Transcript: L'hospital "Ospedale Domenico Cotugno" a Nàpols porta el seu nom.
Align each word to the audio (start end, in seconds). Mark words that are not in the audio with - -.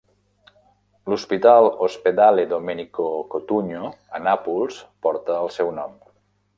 L'hospital 1.11 1.65
"Ospedale 1.89 2.47
Domenico 2.55 3.07
Cotugno" 3.35 3.93
a 4.21 4.25
Nàpols 4.27 4.83
porta 5.07 5.41
el 5.47 5.57
seu 5.61 5.75
nom. 5.83 5.99